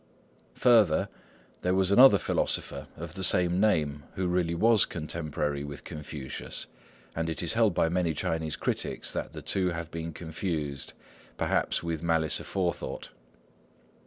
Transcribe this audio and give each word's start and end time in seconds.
Further, 0.55 1.09
there 1.61 1.75
was 1.75 1.91
another 1.91 2.17
philosopher 2.17 2.87
of 2.97 3.13
the 3.13 3.23
same 3.23 3.59
name, 3.59 4.01
who 4.15 4.25
really 4.25 4.55
was 4.55 4.83
contemporary 4.87 5.63
with 5.63 5.83
Confucius, 5.83 6.65
and 7.15 7.29
it 7.29 7.43
is 7.43 7.53
held 7.53 7.75
by 7.75 7.87
many 7.87 8.15
Chinese 8.15 8.55
critics 8.55 9.13
that 9.13 9.33
the 9.33 9.43
two 9.43 9.67
have 9.67 9.91
been 9.91 10.11
confused, 10.11 10.93
perhaps 11.37 11.83
with 11.83 12.01
malice 12.01 12.39
aforethought. 12.39 13.11